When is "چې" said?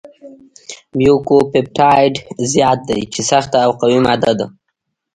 3.13-3.21